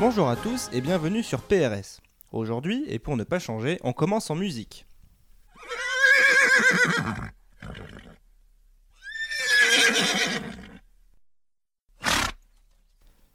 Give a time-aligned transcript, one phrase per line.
[0.00, 2.00] Bonjour à tous et bienvenue sur PRS.
[2.32, 4.86] Aujourd'hui, et pour ne pas changer, on commence en musique.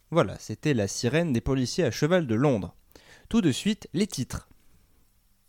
[0.09, 2.73] Voilà, c'était la sirène des policiers à cheval de Londres.
[3.29, 4.49] Tout de suite, les titres.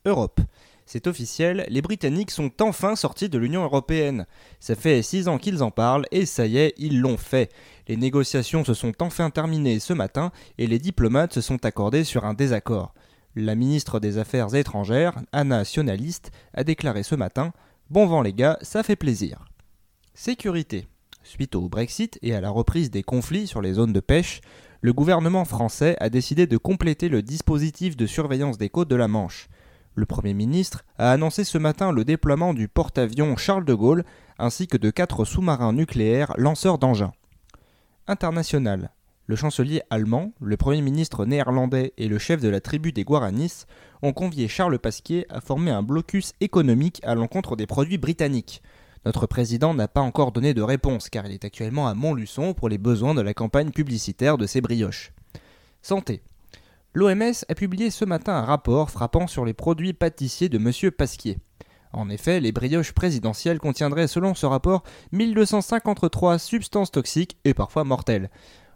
[0.04, 0.42] Europe.
[0.86, 4.24] C'est officiel, les Britanniques sont enfin sortis de l'Union européenne.
[4.60, 7.50] Ça fait six ans qu'ils en parlent et ça y est, ils l'ont fait.
[7.88, 12.24] Les négociations se sont enfin terminées ce matin et les diplomates se sont accordés sur
[12.24, 12.94] un désaccord.
[13.34, 17.52] La ministre des Affaires étrangères, Anna Sionalist, a déclaré ce matin
[17.90, 19.44] Bon vent les gars, ça fait plaisir.
[20.14, 20.86] Sécurité.
[21.24, 24.40] Suite au Brexit et à la reprise des conflits sur les zones de pêche,
[24.80, 29.08] le gouvernement français a décidé de compléter le dispositif de surveillance des côtes de la
[29.08, 29.48] Manche.
[29.98, 34.04] Le Premier ministre a annoncé ce matin le déploiement du porte-avions Charles de Gaulle
[34.38, 37.14] ainsi que de quatre sous-marins nucléaires lanceurs d'engins.
[38.06, 38.90] International.
[39.26, 43.64] Le chancelier allemand, le Premier ministre néerlandais et le chef de la tribu des Guaranis
[44.02, 48.62] ont convié Charles Pasquier à former un blocus économique à l'encontre des produits britanniques.
[49.06, 52.68] Notre président n'a pas encore donné de réponse car il est actuellement à Montluçon pour
[52.68, 55.14] les besoins de la campagne publicitaire de ses brioches.
[55.80, 56.20] Santé.
[56.96, 60.90] L'OMS a publié ce matin un rapport frappant sur les produits pâtissiers de M.
[60.90, 61.36] Pasquier.
[61.92, 68.30] En effet, les brioches présidentielles contiendraient selon ce rapport 1253 substances toxiques et parfois mortelles.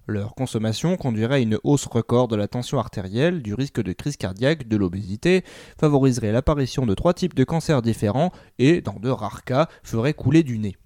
[0.07, 4.19] Leur consommation conduirait à une hausse record de la tension artérielle, du risque de crise
[4.19, 5.43] cardiaque, de l'obésité,
[5.79, 10.43] favoriserait l'apparition de trois types de cancers différents et, dans de rares cas, ferait couler
[10.43, 10.77] du nez.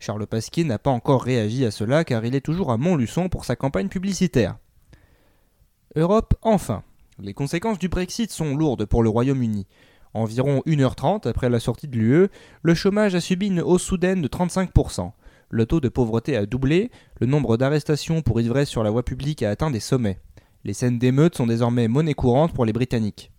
[0.00, 3.44] Charles Pasquier n'a pas encore réagi à cela car il est toujours à Montluçon pour
[3.44, 4.56] sa campagne publicitaire.
[5.94, 6.82] Europe, enfin.
[7.18, 9.66] Les conséquences du Brexit sont lourdes pour le Royaume-Uni.
[10.14, 12.28] Environ 1h30 après la sortie de l'UE,
[12.62, 15.12] le chômage a subi une hausse soudaine de 35%.
[15.50, 19.42] Le taux de pauvreté a doublé, le nombre d'arrestations pour ivresse sur la voie publique
[19.42, 20.18] a atteint des sommets.
[20.64, 23.30] Les scènes d'émeutes sont désormais monnaie courante pour les Britanniques.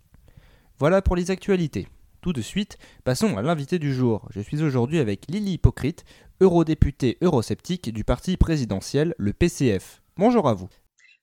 [0.78, 1.88] Voilà pour les actualités.
[2.20, 4.28] Tout de suite, passons à l'invité du jour.
[4.30, 6.04] Je suis aujourd'hui avec Lily Hypocrite,
[6.40, 10.02] eurodéputée eurosceptique du parti présidentiel, le PCF.
[10.16, 10.68] Bonjour à vous.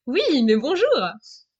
[0.07, 0.89] Oui, mais bonjour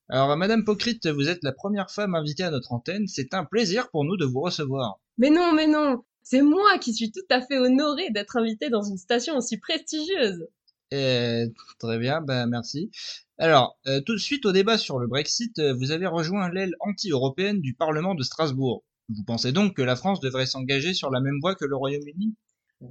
[0.09, 3.07] Alors, Madame Pocrite, vous êtes la première femme invitée à notre antenne.
[3.07, 5.00] C'est un plaisir pour nous de vous recevoir.
[5.19, 8.81] Mais non, mais non C'est moi qui suis tout à fait honorée d'être invitée dans
[8.81, 10.47] une station aussi prestigieuse.
[10.91, 11.46] Eh,
[11.78, 12.90] très bien, ben merci.
[13.38, 16.73] Alors, euh, tout de suite au débat sur le Brexit, euh, vous avez rejoint l'aile
[16.79, 18.84] anti-européenne du Parlement de Strasbourg.
[19.09, 22.35] Vous pensez donc que la France devrait s'engager sur la même voie que le Royaume-Uni?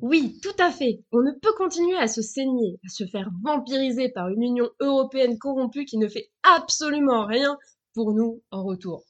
[0.02, 1.04] Oui, tout à fait.
[1.10, 5.36] On ne peut continuer à se saigner, à se faire vampiriser par une Union européenne
[5.38, 7.58] corrompue qui ne fait absolument rien
[7.94, 9.04] pour nous en retour.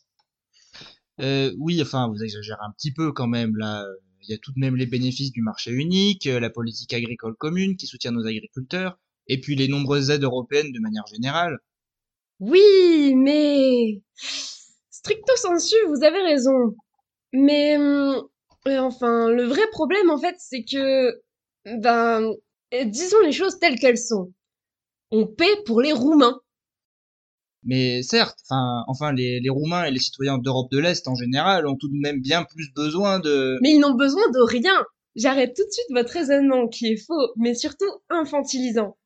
[1.21, 3.85] Euh, oui, enfin, vous exagérez un petit peu quand même là.
[4.23, 7.37] Il y a tout de même les bénéfices du marché unique, euh, la politique agricole
[7.37, 11.59] commune qui soutient nos agriculteurs, et puis les nombreuses aides européennes de manière générale.
[12.39, 14.03] Oui, mais
[14.91, 16.75] stricto sensu, vous avez raison.
[17.33, 18.29] Mais hum,
[18.67, 21.21] enfin, le vrai problème, en fait, c'est que,
[21.67, 22.33] ben,
[22.85, 24.33] disons les choses telles qu'elles sont.
[25.11, 26.41] On paie pour les Roumains.
[27.63, 31.67] Mais certes, enfin, enfin, les, les Roumains et les citoyens d'Europe de l'Est en général
[31.67, 33.59] ont tout de même bien plus besoin de...
[33.61, 34.85] Mais ils n'ont besoin de rien.
[35.17, 38.97] J'arrête tout de suite votre raisonnement qui est faux, mais surtout infantilisant.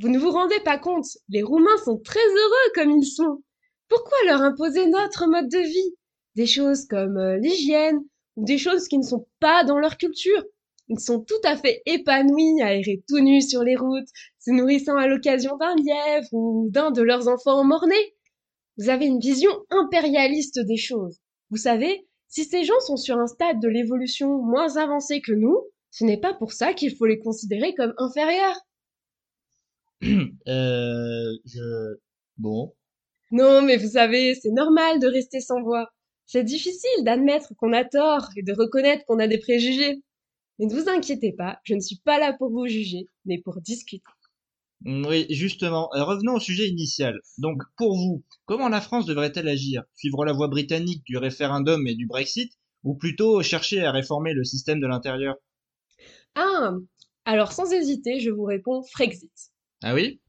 [0.00, 3.42] Vous ne vous rendez pas compte, les Roumains sont très heureux comme ils sont.
[3.88, 5.96] Pourquoi leur imposer notre mode de vie?
[6.36, 8.00] Des choses comme euh, l'hygiène,
[8.36, 10.44] ou des choses qui ne sont pas dans leur culture.
[10.88, 14.08] Ils sont tout à fait épanouis à errer tout nus sur les routes,
[14.38, 18.14] se nourrissant à l'occasion d'un lièvre ou d'un de leurs enfants mort-nés.
[18.76, 21.20] Vous avez une vision impérialiste des choses.
[21.50, 25.56] Vous savez, si ces gens sont sur un stade de l'évolution moins avancé que nous,
[25.90, 28.60] ce n'est pas pour ça qu'il faut les considérer comme inférieurs.
[30.48, 31.96] euh, je...
[32.36, 32.74] Bon.
[33.30, 35.93] Non, mais vous savez, c'est normal de rester sans voix.
[36.26, 40.02] C'est difficile d'admettre qu'on a tort et de reconnaître qu'on a des préjugés.
[40.58, 43.60] Mais ne vous inquiétez pas, je ne suis pas là pour vous juger, mais pour
[43.60, 44.04] discuter.
[44.82, 45.90] Mm, oui, justement.
[45.94, 47.20] Euh, revenons au sujet initial.
[47.38, 49.82] Donc, pour vous, comment la France devrait-elle agir?
[49.94, 52.52] Suivre la voie britannique du référendum et du Brexit
[52.84, 55.36] ou plutôt chercher à réformer le système de l'intérieur?
[56.36, 56.74] Ah,
[57.24, 59.52] alors sans hésiter, je vous réponds Frexit.
[59.82, 60.20] Ah oui?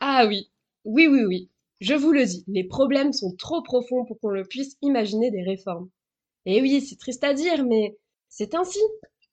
[0.00, 0.50] Ah oui,
[0.84, 1.49] oui, oui, oui.
[1.80, 5.42] Je vous le dis, les problèmes sont trop profonds pour qu'on le puisse imaginer des
[5.42, 5.88] réformes.
[6.44, 7.96] Et oui, c'est triste à dire, mais
[8.28, 8.80] c'est ainsi.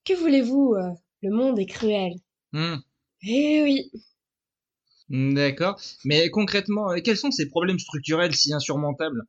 [0.06, 0.92] Que voulez-vous euh,
[1.22, 2.14] Le monde est cruel.
[2.54, 2.78] Hmm.
[3.24, 3.92] Eh oui.
[5.10, 5.80] D'accord.
[6.06, 9.24] Mais concrètement, euh, quels sont ces problèmes structurels si insurmontables?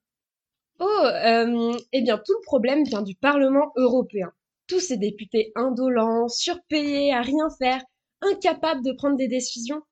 [0.81, 4.31] Oh, euh, eh bien, tout le problème vient du Parlement européen.
[4.69, 7.83] Tous ces députés indolents, surpayés, à rien faire,
[8.21, 9.83] incapables de prendre des décisions.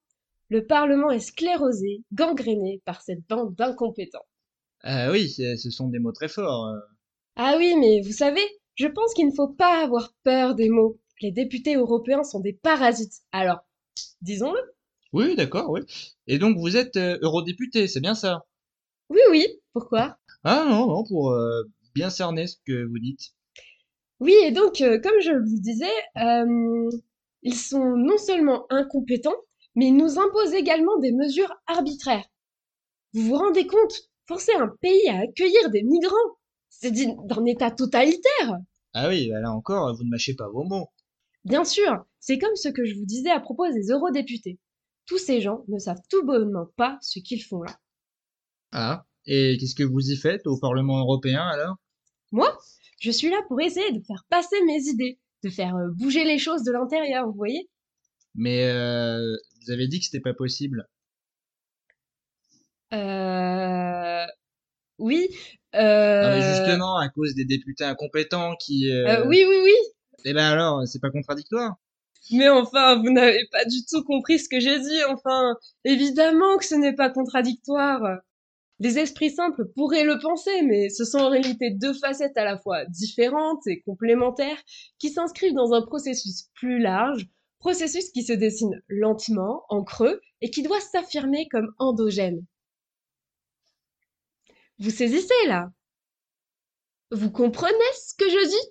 [0.48, 4.26] Le Parlement est sclérosé, gangréné par cette bande d'incompétents.
[4.82, 6.66] Ah oui, c'est- ce sont des mots très forts.
[6.66, 6.78] euh.
[7.36, 8.42] Ah oui, mais vous savez,
[8.76, 10.98] je pense qu'il ne faut pas avoir peur des mots.
[11.20, 13.22] Les députés européens sont des parasites.
[13.32, 13.60] Alors,
[14.22, 14.60] disons-le.
[15.12, 15.80] Oui, d'accord, oui.
[16.26, 18.46] Et donc vous êtes euh, eurodéputé, c'est bien ça?
[19.08, 20.18] Oui, oui, pourquoi?
[20.44, 21.62] Ah non, non, pour euh,
[21.94, 23.32] bien cerner ce que vous dites.
[24.20, 25.86] Oui, et donc, euh, comme je vous disais,
[26.18, 26.90] euh,
[27.42, 29.36] ils sont non seulement incompétents,
[29.76, 32.26] mais ils nous imposent également des mesures arbitraires.
[33.12, 34.10] Vous vous rendez compte?
[34.26, 36.16] Forcer un pays à accueillir des migrants,
[36.68, 38.58] c'est d'un État totalitaire.
[38.92, 40.88] Ah oui, bah là encore, vous ne mâchez pas vos mots.
[41.44, 44.58] Bien sûr, c'est comme ce que je vous disais à propos des eurodéputés.
[45.06, 47.78] Tous ces gens ne savent tout bonnement pas ce qu'ils font là.
[48.72, 51.76] Ah, et qu'est-ce que vous y faites au Parlement européen alors?
[52.32, 52.58] Moi,
[52.98, 56.38] je suis là pour essayer de faire passer mes idées, de faire euh, bouger les
[56.38, 57.70] choses de l'intérieur, vous voyez?
[58.36, 60.86] Mais euh, vous avez dit que c'était pas possible.
[62.92, 64.24] Euh...
[64.98, 65.28] Oui,
[65.72, 66.56] Ah mais euh...
[66.66, 68.90] justement, à cause des députés incompétents qui...
[68.90, 69.26] euh, Euh...
[69.26, 69.72] oui, oui, oui.
[70.24, 71.74] Eh ben alors, c'est pas contradictoire?
[72.32, 75.04] Mais enfin, vous n'avez pas du tout compris ce que j'ai dit.
[75.10, 75.54] Enfin,
[75.84, 78.02] évidemment que ce n'est pas contradictoire.
[78.80, 82.58] Les esprits simples pourraient le penser, mais ce sont en réalité deux facettes à la
[82.58, 84.60] fois différentes et complémentaires
[84.98, 87.26] qui s'inscrivent dans un processus plus large,
[87.58, 92.44] processus qui se dessine lentement, en creux, et qui doit s'affirmer comme endogène.
[94.78, 95.70] Vous saisissez là?
[97.10, 98.70] Vous comprenez ce que je dis?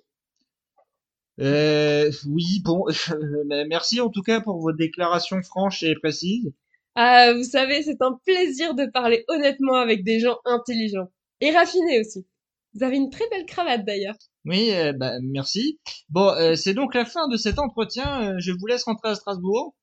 [1.40, 2.84] Euh, oui, bon,
[3.68, 6.52] merci en tout cas pour vos déclarations franches et précises.
[6.94, 11.10] Ah, vous savez, c'est un plaisir de parler honnêtement avec des gens intelligents.
[11.40, 12.26] Et raffinés aussi.
[12.76, 14.16] Vous avez une très belle cravate d'ailleurs.
[14.44, 15.80] Oui, euh, bah, merci.
[16.10, 18.34] Bon, euh, c'est donc la fin de cet entretien.
[18.34, 19.74] Euh, je vous laisse rentrer à Strasbourg.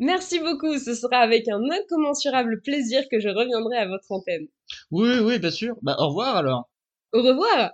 [0.00, 4.48] Merci beaucoup, ce sera avec un incommensurable plaisir que je reviendrai à votre antenne.
[4.90, 5.76] Oui, oui, bien sûr.
[5.82, 6.68] Bah, au revoir alors.
[7.12, 7.70] Au revoir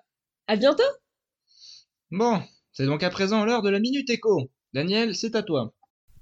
[0.46, 0.82] À bientôt
[2.10, 2.42] Bon,
[2.72, 4.50] c'est donc à présent l'heure de la Minute Écho.
[4.74, 5.72] Daniel, c'est à toi.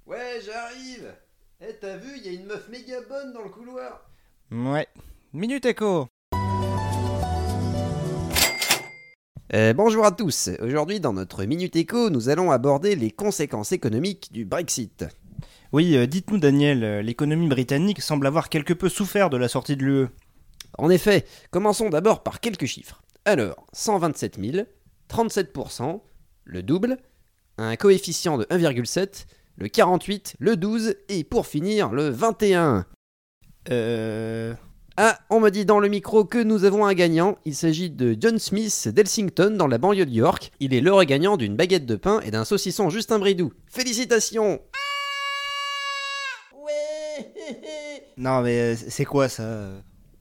[0.05, 1.13] Ouais, j'arrive.
[1.59, 4.09] Eh, t'as vu, il y a une meuf méga bonne dans le couloir.
[4.49, 4.87] Ouais.
[5.33, 6.07] Minute Écho.
[9.55, 10.51] Euh, bonjour à tous.
[10.61, 15.05] Aujourd'hui, dans notre Minute Éco, nous allons aborder les conséquences économiques du Brexit.
[15.71, 19.75] Oui, euh, dites-nous Daniel, euh, l'économie britannique semble avoir quelque peu souffert de la sortie
[19.75, 20.07] de l'UE.
[20.77, 23.01] En effet, commençons d'abord par quelques chiffres.
[23.25, 24.67] Alors, 127 000,
[25.09, 25.99] 37%,
[26.43, 26.97] le double,
[27.57, 29.25] un coefficient de 1,7,
[29.57, 32.85] le 48, le 12 et pour finir, le 21.
[33.71, 34.53] Euh...
[35.01, 37.37] Ah, on me dit dans le micro que nous avons un gagnant.
[37.45, 40.51] Il s'agit de John Smith d'Elsington dans la banlieue de York.
[40.59, 43.53] Il est l'heureux gagnant d'une baguette de pain et d'un saucisson Justin Bridou.
[43.67, 44.59] Félicitations
[48.17, 49.69] Non mais euh, c'est quoi ça?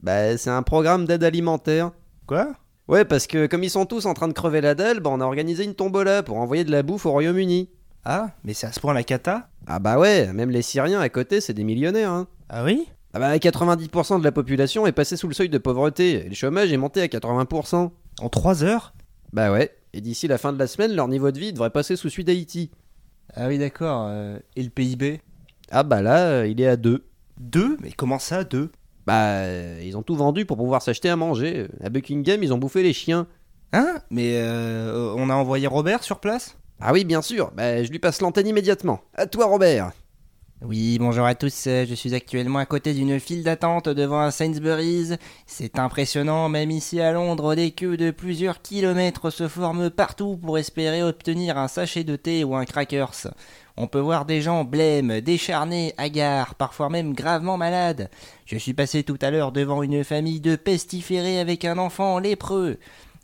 [0.01, 1.91] Bah, c'est un programme d'aide alimentaire.
[2.29, 2.53] Quoi?
[2.87, 5.21] Ouais, parce que comme ils sont tous en train de crever la dalle, bah on
[5.21, 7.69] a organisé une tombola pour envoyer de la bouffe au Royaume-Uni.
[8.05, 9.49] Ah, mais c'est à ce point la cata?
[9.67, 12.29] Ah bah ouais, même les Syriens à côté, c'est des millionnaires, hein.
[12.49, 12.87] Ah oui?
[13.15, 16.35] Ah bah 90% de la population est passée sous le seuil de pauvreté, et le
[16.35, 17.91] chômage est monté à 80%.
[18.21, 18.93] En 3 heures?
[19.33, 21.97] Bah ouais, et d'ici la fin de la semaine, leur niveau de vie devrait passer
[21.97, 22.71] sous celui d'Haïti.
[23.35, 25.21] Ah oui d'accord, euh, et le PIB
[25.71, 27.05] Ah bah là, euh, il est à 2.
[27.41, 28.71] 2 Mais comment ça 2
[29.07, 31.69] Bah, euh, ils ont tout vendu pour pouvoir s'acheter à manger.
[31.83, 33.27] À Buckingham, ils ont bouffé les chiens.
[33.73, 33.99] Hein?
[34.11, 36.57] Mais euh, on a envoyé Robert sur place?
[36.81, 39.00] Ah oui, bien sûr, bah je lui passe l'antenne immédiatement.
[39.15, 39.93] À toi, Robert
[40.61, 44.33] Oui, bonjour à tous, euh, je suis actuellement à côté d'une file d'attente devant un
[44.33, 45.15] Sainsbury's.
[45.47, 50.59] C'est impressionnant, même ici à Londres, des queues de plusieurs kilomètres se forment partout pour
[50.59, 53.29] espérer obtenir un sachet de thé ou un crackers.
[53.77, 58.11] On peut voir des gens blêmes, décharnés, hagards, parfois même gravement malades.
[58.45, 62.79] Je suis passé tout à l'heure devant une famille de pestiférés avec un enfant lépreux.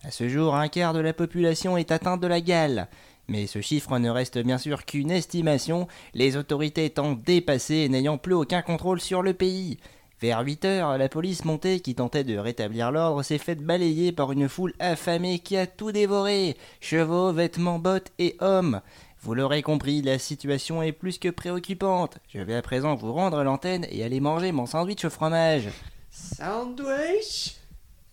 [0.04, 2.88] À ce jour, un quart de la population est atteinte de la gale.
[3.28, 8.18] Mais ce chiffre ne reste bien sûr qu'une estimation, les autorités étant dépassées et n'ayant
[8.18, 9.78] plus aucun contrôle sur le pays.
[10.20, 14.32] Vers 8 heures, la police montée qui tentait de rétablir l'ordre s'est faite balayer par
[14.32, 18.80] une foule affamée qui a tout dévoré chevaux, vêtements, bottes et hommes.
[19.20, 22.18] Vous l'aurez compris, la situation est plus que préoccupante.
[22.28, 25.68] Je vais à présent vous rendre l'antenne et aller manger mon sandwich au fromage.
[26.10, 27.56] Sandwich?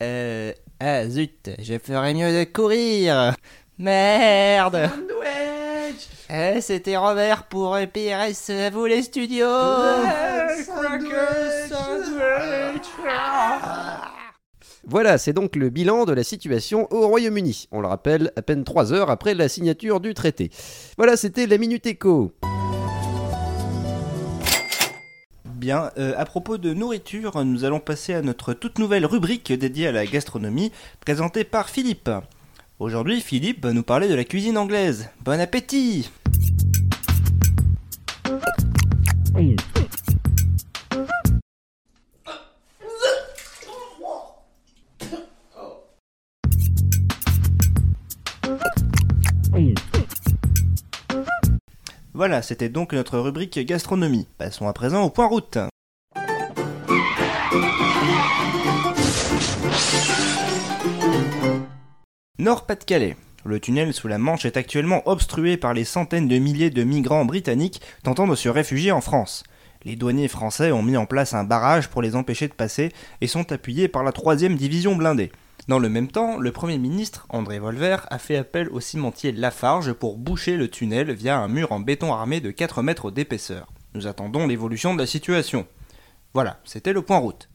[0.01, 0.53] Euh.
[0.84, 3.36] Ah zut, je ferais mieux de courir
[3.82, 9.48] Merde Sandwich Eh, c'était Robert pour PRS, à vous les studios
[14.86, 17.70] Voilà, c'est donc le bilan de la situation au Royaume-Uni.
[17.72, 20.52] On le rappelle, à peine 3 heures après la signature du traité.
[20.98, 22.34] Voilà, c'était la Minute Éco.
[25.46, 29.88] Bien, euh, à propos de nourriture, nous allons passer à notre toute nouvelle rubrique dédiée
[29.88, 30.72] à la gastronomie,
[31.04, 32.12] présentée par Philippe.
[32.82, 35.08] Aujourd'hui, Philippe va nous parler de la cuisine anglaise.
[35.24, 36.10] Bon appétit
[52.16, 54.26] Voilà, c'était donc notre rubrique gastronomie.
[54.40, 55.60] Passons à présent au point route.
[62.41, 63.17] Nord-Pas-de-Calais.
[63.45, 67.24] Le tunnel sous la Manche est actuellement obstrué par les centaines de milliers de migrants
[67.24, 69.43] britanniques tentant de se réfugier en France.
[69.83, 73.27] Les douaniers français ont mis en place un barrage pour les empêcher de passer et
[73.27, 75.31] sont appuyés par la 3 division blindée.
[75.67, 79.93] Dans le même temps, le Premier ministre, André Volver, a fait appel au cimentier Lafarge
[79.93, 83.67] pour boucher le tunnel via un mur en béton armé de 4 mètres d'épaisseur.
[83.93, 85.67] Nous attendons l'évolution de la situation.
[86.33, 87.50] Voilà, c'était le point route.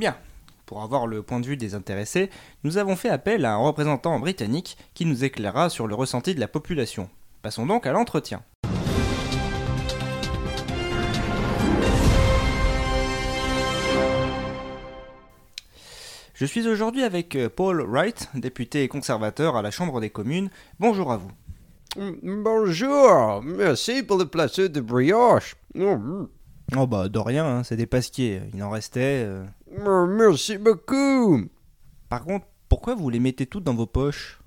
[0.00, 0.16] Bien.
[0.64, 2.30] Pour avoir le point de vue des intéressés,
[2.64, 6.40] nous avons fait appel à un représentant britannique qui nous éclairera sur le ressenti de
[6.40, 7.10] la population.
[7.42, 8.42] Passons donc à l'entretien.
[16.32, 20.48] Je suis aujourd'hui avec euh, Paul Wright, député conservateur à la Chambre des communes.
[20.78, 21.30] Bonjour à vous.
[22.22, 25.56] Bonjour, merci pour le plateau de brioche.
[25.74, 26.24] Mm.
[26.78, 29.24] Oh bah de rien, hein, c'est des pasquiers, il en restait.
[29.26, 29.44] euh.
[29.78, 31.48] Oh, Merci beaucoup.
[32.08, 34.40] Par contre, pourquoi vous les mettez toutes dans vos poches?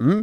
[0.00, 0.22] Hmm?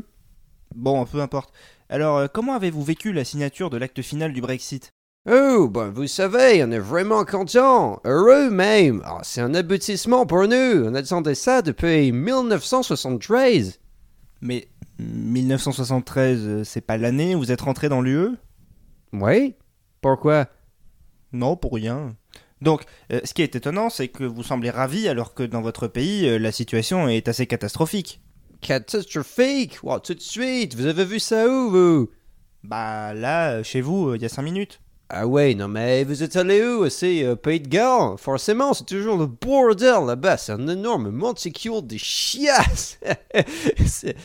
[0.75, 1.53] Bon, peu importe.
[1.89, 4.91] Alors, euh, comment avez-vous vécu la signature de l'acte final du Brexit?
[5.29, 9.01] Oh, ben vous savez, on est vraiment content, heureux même.
[9.05, 10.85] Ah, c'est un aboutissement pour nous.
[10.85, 13.79] On attendait ça depuis 1973.
[14.41, 14.69] Mais
[14.99, 18.29] 1973, euh, c'est pas l'année où vous êtes rentré dans l'UE
[19.13, 19.55] Oui
[20.01, 20.47] Pourquoi?
[21.31, 22.15] Non, pour rien.
[22.61, 25.87] Donc, euh, ce qui est étonnant, c'est que vous semblez ravi alors que dans votre
[25.87, 28.21] pays, euh, la situation est assez catastrophique.
[28.61, 29.77] Catastrophique?
[29.83, 32.09] Oh, tout de suite, vous avez vu ça où, vous?
[32.63, 34.81] Bah là, euh, chez vous, il y a 5 minutes.
[35.11, 39.17] Ah ouais, non mais vous êtes allé où C'est Pays de Galles Forcément, c'est toujours
[39.17, 40.37] le bordel là-bas.
[40.37, 42.99] C'est un énorme monticule de chiasses.
[43.87, 44.15] c'est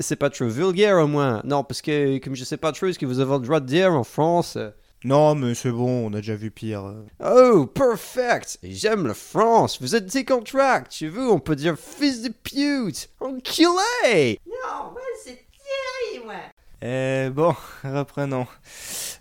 [0.00, 1.40] c'est pas trop vulgaire au moins.
[1.44, 3.66] Non, parce que comme je sais pas trop ce que vous avez le droit de
[3.66, 4.58] dire en France.
[5.04, 6.94] Non, mais c'est bon, on a déjà vu pire.
[7.24, 9.80] Oh, perfect J'aime la France.
[9.80, 10.92] Vous êtes décontract.
[10.92, 13.10] Chez vous, on peut dire fils de pute.
[13.20, 15.44] Enculé Non, ouais, c'est
[16.12, 16.52] terrible, ouais.
[16.84, 17.54] Euh, bon,
[17.84, 18.46] reprenons.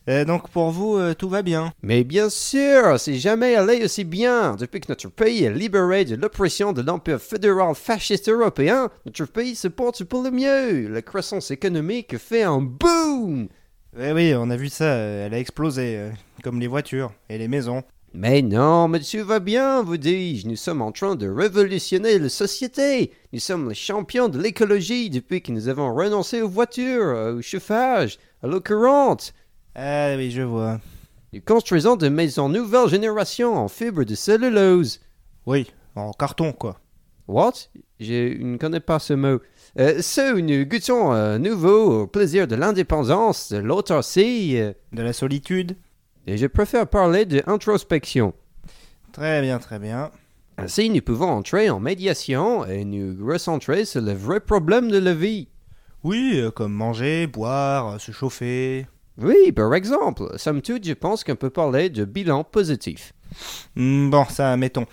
[0.09, 1.73] Euh, donc pour vous, euh, tout va bien.
[1.83, 4.55] Mais bien sûr, c'est jamais allé aussi bien.
[4.55, 9.55] Depuis que notre pays est libéré de l'oppression de l'empire fédéral fasciste européen, notre pays
[9.55, 10.87] se porte pour le mieux.
[10.87, 13.47] La croissance économique fait un boom.
[13.97, 16.11] Oui, oui, on a vu ça, euh, elle a explosé, euh,
[16.43, 17.83] comme les voitures et les maisons.
[18.13, 20.47] Mais non, monsieur va bien, vous dis-je.
[20.47, 23.11] Nous sommes en train de révolutionner la société.
[23.33, 27.41] Nous sommes les champions de l'écologie depuis que nous avons renoncé aux voitures, euh, au
[27.41, 29.33] chauffage, à l'eau courante.
[29.75, 30.79] Ah oui, je vois.
[31.33, 35.01] Nous construisons de maisons nouvelle génération en fibre de cellulose.
[35.45, 36.79] Oui, en carton, quoi.
[37.27, 37.53] What?
[37.99, 39.41] Je ne connais pas ce mot.
[39.79, 45.01] Euh, ce où nous goûtons à nouveau au plaisir de l'indépendance, de l'autarcie, euh, De
[45.01, 45.77] la solitude
[46.27, 48.33] et je préfère parler de introspection.
[49.11, 50.11] Très bien, très bien.
[50.57, 55.13] Ainsi, nous pouvons entrer en médiation et nous recentrer sur le vrai problème de la
[55.13, 55.47] vie.
[56.03, 58.85] Oui, euh, comme manger, boire, se chauffer.
[59.17, 63.13] Oui, par exemple, somme toute, je pense qu'on peut parler de bilan positif.
[63.75, 64.85] Hmm, bon, ça, mettons.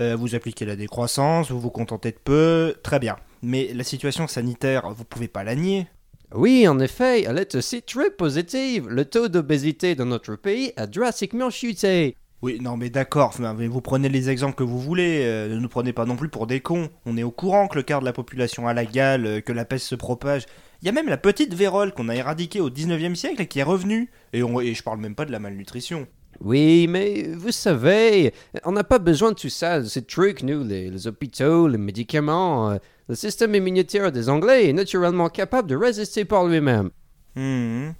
[0.00, 3.16] Euh, vous appliquez la décroissance, vous vous contentez de peu, très bien.
[3.42, 5.86] Mais la situation sanitaire, vous pouvez pas la nier.
[6.34, 8.88] Oui, en effet, elle est aussi très positive.
[8.88, 12.16] Le taux d'obésité dans notre pays a drastiquement chuté.
[12.42, 15.68] Oui, non, mais d'accord, mais vous prenez les exemples que vous voulez, euh, ne nous
[15.68, 16.90] prenez pas non plus pour des cons.
[17.06, 19.52] On est au courant que le quart de la population a la gale, euh, que
[19.52, 20.44] la peste se propage.
[20.82, 23.60] Il y a même la petite vérole qu'on a éradiquée au 19e siècle et qui
[23.60, 24.10] est revenue.
[24.34, 26.06] Et, on, et je parle même pas de la malnutrition.
[26.40, 30.64] Oui, mais vous savez, on n'a pas besoin de tout ça, de ces trucs, nous,
[30.64, 32.70] les, les hôpitaux, les médicaments.
[32.70, 32.76] euh,
[33.08, 36.90] Le système immunitaire des Anglais est naturellement capable de résister par lui-même.
[37.34, 37.90] Hmm.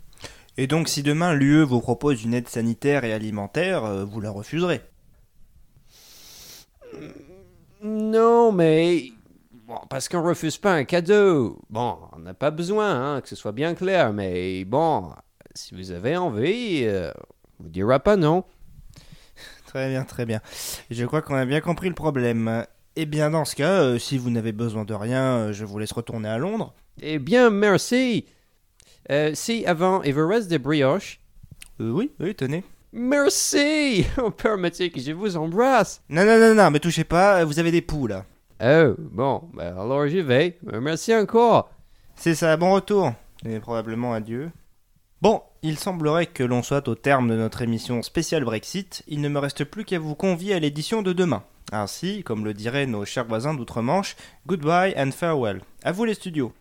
[0.58, 4.30] Et donc, si demain l'UE vous propose une aide sanitaire et alimentaire, euh, vous la
[4.30, 4.80] refuserez?
[7.82, 9.12] Non, mais...
[9.66, 11.58] Bon, parce qu'on refuse pas un cadeau.
[11.70, 15.10] Bon, on n'a pas besoin, hein, que ce soit bien clair, mais bon,
[15.54, 17.10] si vous avez envie, euh,
[17.58, 18.44] vous dira pas non.
[19.66, 20.40] Très bien, très bien.
[20.90, 22.64] Je crois qu'on a bien compris le problème.
[22.94, 25.78] Eh bien, dans ce cas, euh, si vous n'avez besoin de rien, euh, je vous
[25.78, 26.72] laisse retourner à Londres.
[27.02, 28.24] Eh bien, merci.
[29.10, 31.20] Euh, si avant reste des brioches,
[31.78, 32.64] oui, oui, tenez.
[32.92, 34.06] merci.
[34.18, 36.00] Oh, permettez que je vous embrasse.
[36.08, 38.24] Non, non, non, non, mais touchez pas, vous avez des poux là.
[38.62, 40.58] Oh, bon, bah alors j'y vais.
[40.80, 41.68] Merci encore.
[42.14, 43.12] C'est ça, bon retour.
[43.44, 44.50] Et probablement adieu.
[45.20, 49.02] Bon, il semblerait que l'on soit au terme de notre émission spéciale Brexit.
[49.08, 51.42] Il ne me reste plus qu'à vous convier à l'édition de demain.
[51.72, 55.60] Ainsi, comme le diraient nos chers voisins d'outre-Manche, goodbye and farewell.
[55.82, 56.52] À vous les studios.